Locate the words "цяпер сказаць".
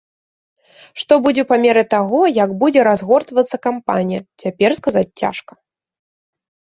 4.45-5.05